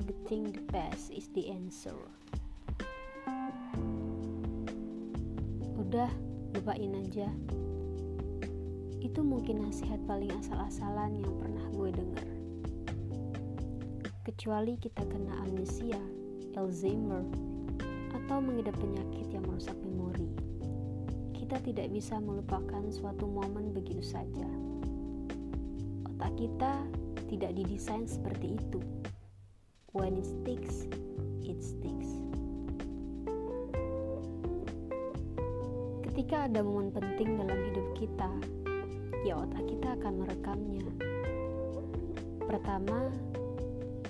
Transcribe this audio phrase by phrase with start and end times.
[0.00, 1.92] forgetting the past is the answer.
[5.76, 6.08] Udah,
[6.56, 7.28] lupain aja.
[9.04, 12.28] Itu mungkin nasihat paling asal-asalan yang pernah gue denger.
[14.24, 16.00] Kecuali kita kena amnesia,
[16.56, 17.24] Alzheimer,
[18.16, 20.32] atau mengidap penyakit yang merusak memori.
[21.36, 24.48] Kita tidak bisa melupakan suatu momen begitu saja.
[26.08, 26.72] Otak kita
[27.28, 28.80] tidak didesain seperti itu.
[29.90, 30.86] When it sticks,
[31.42, 32.14] it sticks.
[36.06, 38.30] Ketika ada momen penting dalam hidup kita,
[39.26, 40.86] ya otak kita akan merekamnya.
[42.38, 43.10] Pertama,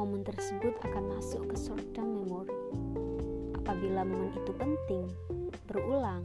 [0.00, 2.56] momen tersebut akan masuk ke short term memory.
[3.60, 5.12] Apabila momen itu penting,
[5.68, 6.24] berulang,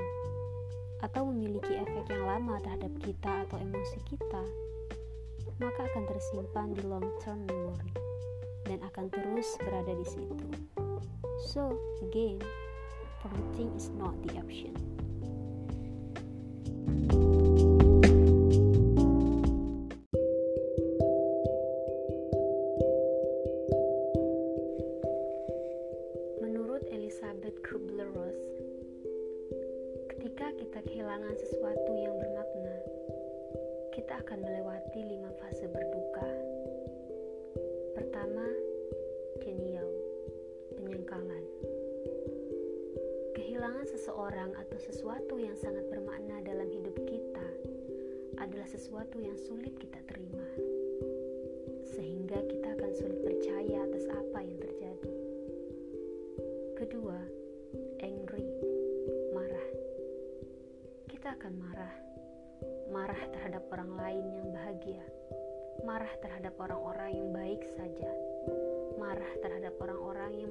[1.04, 4.44] atau memiliki efek yang lama terhadap kita atau emosi kita,
[5.60, 8.11] maka akan tersimpan di long term memory
[8.68, 10.38] dan akan terus berada di situ.
[11.50, 11.74] So,
[12.06, 12.38] again,
[13.24, 14.78] forgetting is not the option.
[16.86, 17.31] Menurut
[44.02, 47.48] seseorang atau sesuatu yang sangat bermakna dalam hidup kita
[48.42, 50.42] adalah sesuatu yang sulit kita terima.
[51.86, 55.14] Sehingga kita akan sulit percaya atas apa yang terjadi.
[56.82, 57.14] Kedua,
[58.02, 58.50] angry,
[59.38, 59.70] marah.
[61.06, 61.96] Kita akan marah.
[62.90, 65.06] Marah terhadap orang lain yang bahagia
[65.82, 68.12] marah terhadap orang-orang yang baik saja,
[69.02, 70.51] marah terhadap orang-orang yang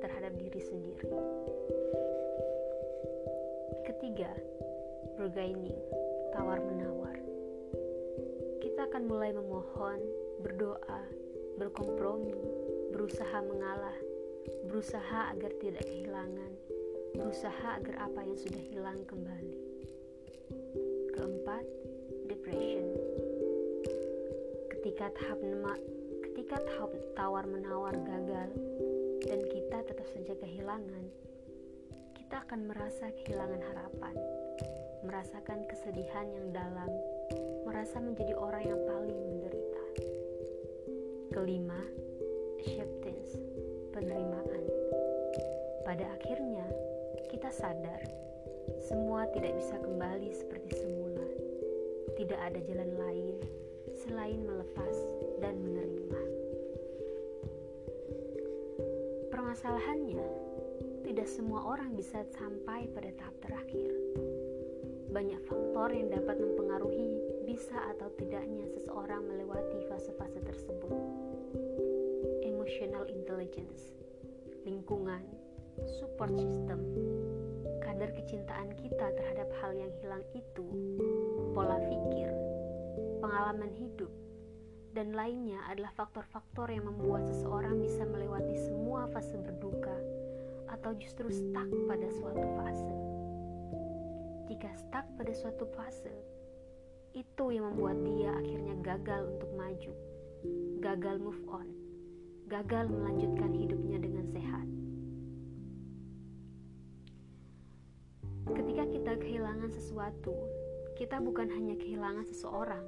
[0.00, 1.08] terhadap diri sendiri.
[3.84, 4.32] Ketiga,
[5.20, 5.76] bargaining,
[6.32, 7.20] tawar-menawar.
[8.64, 10.00] Kita akan mulai memohon,
[10.40, 11.04] berdoa,
[11.60, 12.32] berkompromi,
[12.96, 13.96] berusaha mengalah,
[14.64, 16.52] berusaha agar tidak kehilangan,
[17.12, 19.60] berusaha agar apa yang sudah hilang kembali.
[21.12, 21.64] Keempat,
[22.24, 22.88] depression.
[24.72, 25.38] Ketika tahap
[26.24, 28.48] ketika tahap tawar menawar gagal
[29.24, 31.04] dan kita tetap saja kehilangan,
[32.16, 34.14] kita akan merasa kehilangan harapan,
[35.04, 36.90] merasakan kesedihan yang dalam,
[37.66, 39.84] merasa menjadi orang yang paling menderita.
[41.32, 41.80] Kelima,
[42.60, 43.36] acceptance,
[43.96, 44.64] penerimaan.
[45.84, 46.66] Pada akhirnya,
[47.28, 48.00] kita sadar
[48.88, 51.26] semua tidak bisa kembali seperti semula
[52.20, 53.36] tidak ada jalan lain
[53.96, 54.96] selain melepas
[55.40, 56.29] dan menerima.
[59.60, 60.24] Permasalahannya,
[61.04, 63.92] tidak semua orang bisa sampai pada tahap terakhir.
[65.12, 70.96] Banyak faktor yang dapat mempengaruhi bisa atau tidaknya seseorang melewati fase-fase tersebut.
[72.40, 74.00] Emotional intelligence,
[74.64, 75.28] lingkungan,
[76.00, 76.80] support system,
[77.84, 80.64] kadar kecintaan kita terhadap hal yang hilang itu
[81.52, 82.32] pola pikir,
[83.20, 84.08] pengalaman hidup,
[84.90, 89.94] dan lainnya adalah faktor-faktor yang membuat seseorang bisa melewati semua fase berduka
[90.66, 92.94] atau justru stuck pada suatu fase.
[94.50, 96.14] Jika stuck pada suatu fase,
[97.14, 99.92] itu yang membuat dia akhirnya gagal untuk maju,
[100.82, 101.68] gagal move on,
[102.50, 104.66] gagal melanjutkan hidupnya dengan sehat.
[108.50, 110.34] Ketika kita kehilangan sesuatu,
[110.98, 112.82] kita bukan hanya kehilangan seseorang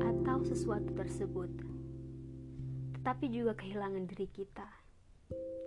[0.00, 1.48] atau sesuatu tersebut,
[3.00, 4.68] tetapi juga kehilangan diri kita.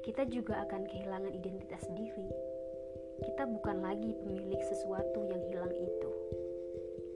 [0.06, 2.30] Kita juga akan kehilangan identitas diri.
[3.26, 6.12] Kita bukan lagi pemilik sesuatu yang hilang itu.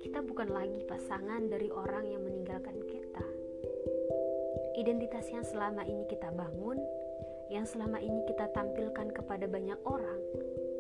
[0.02, 3.26] Kita bukan lagi pasangan dari orang yang meninggalkan kita.
[4.74, 6.82] Identitas yang selama ini kita bangun,
[7.54, 10.20] yang selama ini kita tampilkan kepada banyak orang,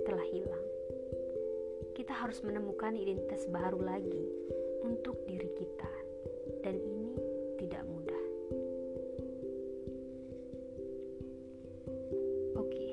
[0.10, 0.66] telah hilang
[1.92, 4.26] kita harus menemukan identitas baru lagi
[4.82, 5.94] untuk diri kita,
[6.66, 7.16] dan ini
[7.62, 8.24] tidak mudah.
[12.58, 12.90] Oke,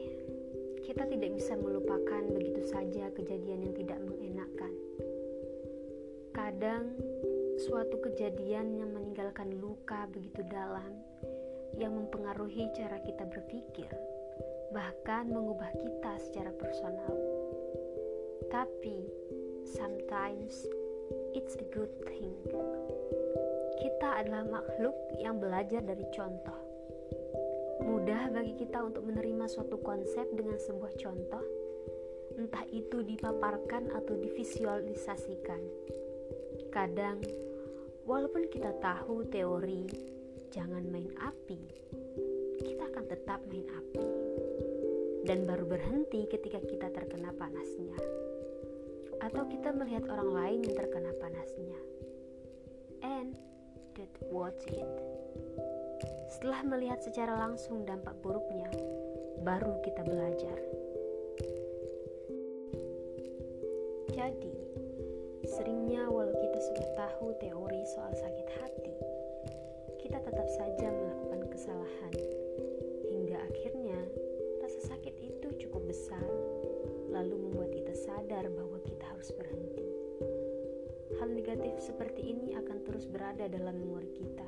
[0.85, 4.73] kita tidak bisa melupakan begitu saja kejadian yang tidak mengenakan.
[6.37, 6.95] Kadang,
[7.69, 10.93] suatu kejadian yang meninggalkan luka begitu dalam
[11.77, 13.91] yang mempengaruhi cara kita berpikir,
[14.71, 17.39] bahkan mengubah kita secara personal
[18.49, 19.05] tapi
[19.77, 20.65] sometimes
[21.35, 22.33] it's a good thing.
[23.79, 26.61] Kita adalah makhluk yang belajar dari contoh.
[27.85, 31.45] Mudah bagi kita untuk menerima suatu konsep dengan sebuah contoh,
[32.37, 35.63] entah itu dipaparkan atau divisualisasikan.
[36.75, 37.23] Kadang,
[38.05, 39.87] walaupun kita tahu teori
[40.51, 41.61] jangan main api,
[42.67, 44.07] kita akan tetap main api
[45.29, 48.01] dan baru berhenti ketika kita terkena panasnya,
[49.19, 51.81] atau kita melihat orang lain yang terkena panasnya.
[53.03, 53.35] And
[53.99, 54.87] that was it.
[56.31, 58.71] Setelah melihat secara langsung dampak buruknya,
[59.43, 60.59] baru kita belajar.
[64.19, 64.55] Jadi,
[65.47, 68.95] seringnya walau kita sudah tahu teori soal sakit hati,
[70.03, 72.15] kita tetap saja melakukan kesalahan.
[73.09, 73.99] Hingga akhirnya,
[74.59, 76.27] rasa sakit itu cukup besar,
[77.09, 78.79] lalu membuat kita sadar bahwa
[79.19, 79.83] harus berhenti.
[81.19, 84.47] Hal negatif seperti ini akan terus berada dalam memori kita,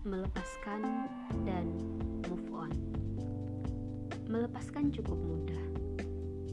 [0.00, 0.80] melepaskan
[1.44, 1.68] dan
[2.24, 2.72] move on.
[4.32, 5.64] Melepaskan cukup mudah,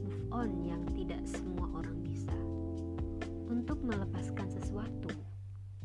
[0.04, 2.34] move on yang tidak semua orang bisa.
[3.48, 5.08] Untuk melepaskan sesuatu,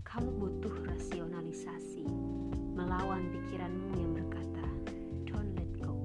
[0.04, 2.04] kamu butuh rasionalisasi,
[2.76, 4.68] melawan pikiranmu yang berkata,
[5.24, 5.96] "Don't let go,"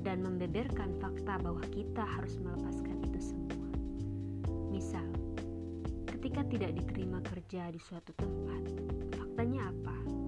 [0.00, 3.68] dan membeberkan fakta bahwa kita harus melepaskan itu semua.
[4.72, 5.04] Misal,
[6.08, 8.64] ketika tidak diterima kerja di suatu tempat,
[9.12, 10.23] faktanya apa?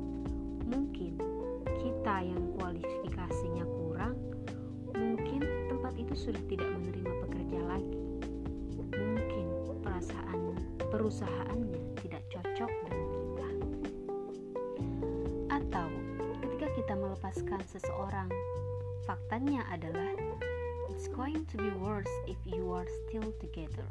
[0.67, 1.15] Mungkin
[1.79, 4.19] kita yang kualifikasinya kurang,
[4.91, 8.03] mungkin tempat itu sudah tidak menerima pekerja lagi.
[8.91, 9.47] Mungkin
[9.87, 10.59] perasaan
[10.91, 13.49] perusahaannya tidak cocok dengan kita.
[15.55, 15.89] Atau
[16.43, 18.29] ketika kita melepaskan seseorang,
[19.07, 20.11] faktanya adalah
[20.91, 23.87] it's going to be worse if you are still together.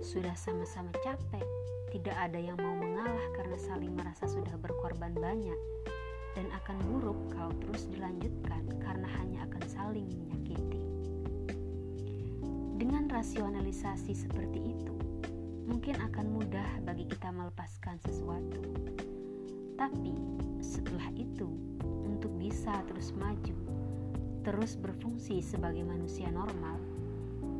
[0.00, 1.44] Sudah sama-sama capek,
[1.92, 5.60] tidak ada yang mau mengalah karena saling merasa sudah berkorban banyak,
[6.32, 10.80] dan akan buruk kalau terus dilanjutkan karena hanya akan saling menyakiti.
[12.80, 14.96] Dengan rasionalisasi seperti itu,
[15.68, 18.64] mungkin akan mudah bagi kita melepaskan sesuatu.
[19.76, 20.16] Tapi
[20.64, 21.46] setelah itu,
[22.08, 23.56] untuk bisa terus maju,
[24.48, 26.80] terus berfungsi sebagai manusia normal,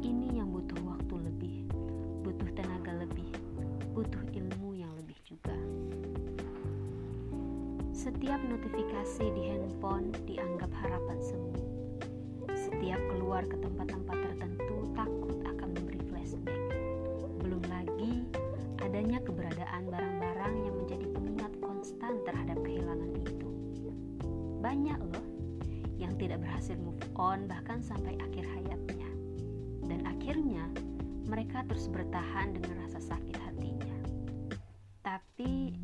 [0.01, 1.30] ini yang butuh waktu lebih
[8.31, 11.51] Setiap notifikasi di handphone dianggap harapan semu.
[12.55, 16.63] Setiap keluar ke tempat-tempat tertentu takut akan memberi flashback.
[17.43, 18.23] Belum lagi
[18.87, 23.51] adanya keberadaan barang-barang yang menjadi pengingat konstan terhadap kehilangan itu.
[24.63, 25.27] Banyak loh
[25.99, 29.11] yang tidak berhasil move on bahkan sampai akhir hayatnya.
[29.91, 30.71] Dan akhirnya
[31.27, 33.99] mereka terus bertahan dengan rasa sakit hatinya.
[35.03, 35.75] Tapi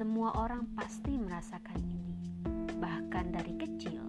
[0.00, 2.16] Semua orang pasti merasakan ini.
[2.80, 4.00] Bahkan dari kecil,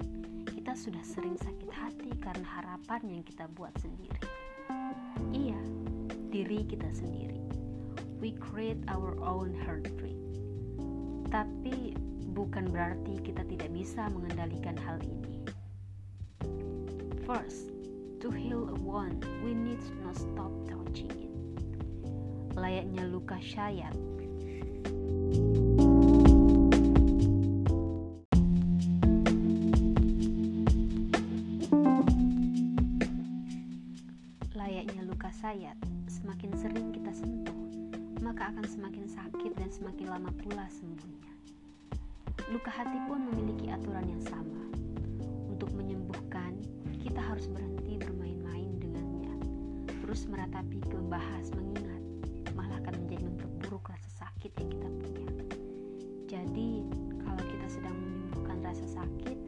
[0.48, 4.24] kita sudah sering sakit hati karena harapan yang kita buat sendiri.
[5.36, 5.60] Iya,
[6.32, 7.44] diri kita sendiri.
[8.24, 10.16] We create our own heartbreak.
[11.28, 12.00] Tapi
[12.40, 15.44] bukan berarti kita tidak bisa mengendalikan hal ini.
[17.28, 17.68] First,
[18.24, 21.36] to heal a wound, we need to not stop touching it.
[22.56, 23.92] Layaknya luka syayat.
[23.92, 25.61] Layaknya
[35.32, 35.80] luka sayat,
[36.12, 37.56] semakin sering kita sentuh,
[38.20, 41.32] maka akan semakin sakit dan semakin lama pula sembuhnya.
[42.52, 44.60] Luka hati pun memiliki aturan yang sama.
[45.48, 46.60] Untuk menyembuhkan,
[47.00, 49.32] kita harus berhenti bermain-main dengannya,
[50.04, 52.04] terus meratapi, membahas, mengingat,
[52.52, 55.28] malah akan menjadi memperburuk rasa sakit yang kita punya.
[56.28, 56.84] Jadi,
[57.24, 59.40] kalau kita sedang menyembuhkan rasa sakit,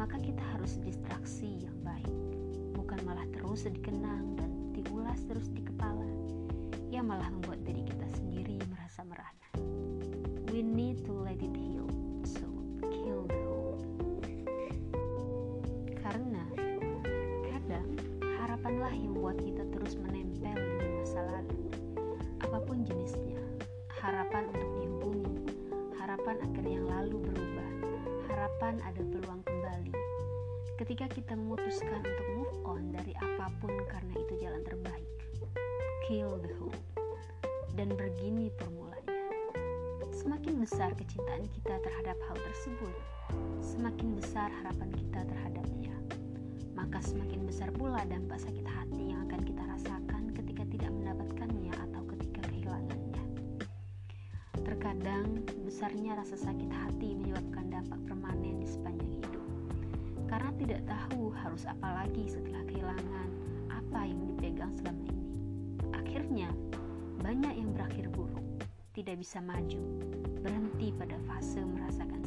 [0.00, 2.16] maka kita harus distraksi yang baik,
[2.72, 4.57] bukan malah terus dikenang dan
[5.26, 6.06] terus di kepala,
[6.92, 9.48] yang malah membuat diri kita sendiri merasa merana.
[10.52, 11.88] We need to let it heal,
[12.28, 12.46] so
[12.92, 13.82] kill the hole.
[15.98, 16.44] Karena
[17.50, 17.88] kadang
[18.38, 21.62] harapanlah yang membuat kita terus menempel dengan masa lalu,
[22.44, 23.40] apa pun jenisnya.
[23.98, 24.98] Harapan untuk diubah
[26.28, 27.70] harapan akhir yang lalu berubah.
[28.28, 29.92] Harapan ada peluang kembali.
[30.76, 35.07] Ketika kita memutuskan untuk move on dari apa pun karena itu jalan terbaik.
[36.08, 36.72] Kill the hope.
[37.76, 39.12] Dan begini formulanya.
[40.08, 42.96] Semakin besar kecintaan kita terhadap hal tersebut,
[43.60, 45.92] semakin besar harapan kita terhadapnya.
[46.72, 52.00] Maka semakin besar pula dampak sakit hati yang akan kita rasakan ketika tidak mendapatkannya atau
[52.16, 53.24] ketika kehilangannya.
[54.64, 59.44] Terkadang besarnya rasa sakit hati menyebabkan dampak permanen di sepanjang hidup.
[60.24, 63.28] Karena tidak tahu harus apa lagi setelah kehilangan
[63.68, 65.17] apa yang dipegang selama ini.
[66.28, 66.52] Akhirnya,
[67.24, 68.44] banyak yang berakhir buruk
[68.92, 69.80] tidak bisa maju,
[70.44, 72.17] berhenti pada fase merasakan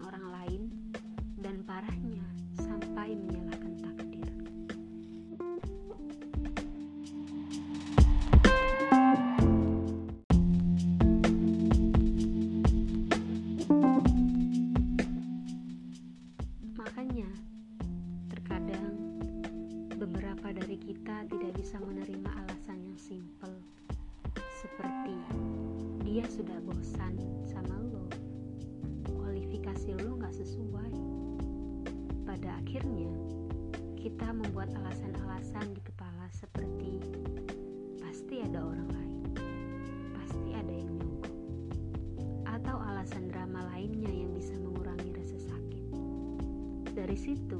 [0.00, 0.62] orang lain,
[1.42, 2.24] dan parahnya
[2.56, 4.28] sampai menyalahkan takdir.
[16.78, 17.28] Makanya,
[18.32, 18.94] terkadang
[20.00, 23.52] beberapa dari kita tidak bisa menerima alasan yang simpel
[24.62, 25.18] seperti
[26.06, 27.91] dia sudah bosan sama lo
[29.82, 30.94] kualifikasi lo gak sesuai.
[32.22, 33.10] Pada akhirnya
[33.98, 37.02] kita membuat alasan-alasan di kepala seperti
[37.98, 39.22] pasti ada orang lain.
[40.14, 41.34] Pasti ada yang nyogok.
[42.46, 45.84] Atau alasan drama lainnya yang bisa mengurangi rasa sakit.
[46.94, 47.58] Dari situ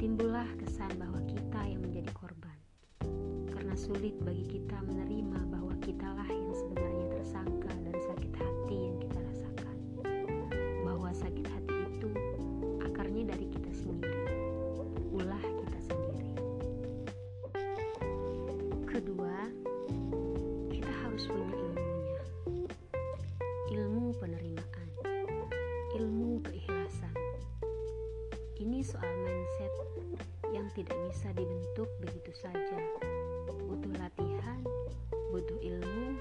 [0.00, 2.56] timbullah kesan bahwa kita yang menjadi korban.
[3.52, 8.87] Karena sulit bagi kita menerima bahwa kitalah yang sebenarnya tersangka dari sakit hati
[28.98, 29.70] soal mindset
[30.50, 32.78] yang tidak bisa dibentuk begitu saja.
[33.46, 34.58] Butuh latihan,
[35.30, 36.18] butuh ilmu,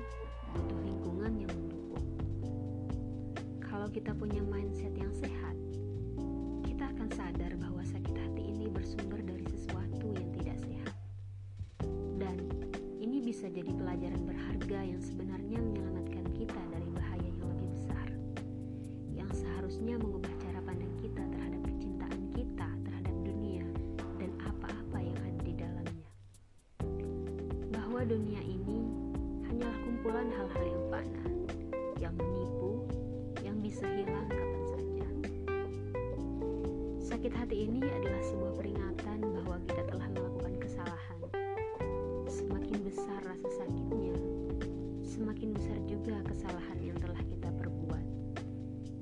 [0.54, 2.06] butuh lingkungan yang mendukung.
[3.66, 5.58] Kalau kita punya mindset yang sehat,
[6.70, 10.96] kita akan sadar bahwa sakit hati ini bersumber dari sesuatu yang tidak sehat.
[12.22, 12.46] Dan
[13.02, 18.08] ini bisa jadi pelajaran berharga yang sebenarnya menyelamatkan kita dari bahaya yang lebih besar.
[19.18, 20.27] Yang seharusnya mengubah
[27.98, 28.94] Bahwa dunia ini
[29.50, 31.26] hanyalah kumpulan hal-hal yang fana,
[31.98, 32.86] yang menipu,
[33.42, 35.08] yang bisa hilang kapan saja.
[37.02, 41.20] Sakit hati ini adalah sebuah peringatan bahwa kita telah melakukan kesalahan.
[42.30, 44.14] Semakin besar rasa sakitnya,
[45.02, 48.06] semakin besar juga kesalahan yang telah kita perbuat.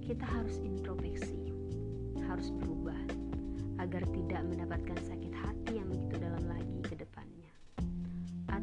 [0.08, 1.52] Kita harus introspeksi,
[2.32, 3.04] harus berubah
[3.76, 7.05] agar tidak mendapatkan sakit hati yang begitu dalam lagi ke depannya.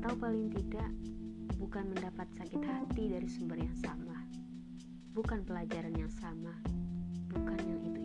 [0.02, 0.90] Atau paling tidak,
[1.62, 4.18] bukan mendapat sakit hati dari sumber yang sama,
[5.14, 6.58] bukan pelajaran yang sama,
[7.30, 8.01] bukan yang itu